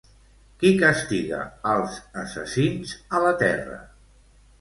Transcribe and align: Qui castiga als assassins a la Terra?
Qui 0.61 0.69
castiga 0.83 1.41
als 1.73 1.99
assassins 2.21 2.95
a 3.19 3.21
la 3.27 3.35
Terra? 3.43 3.79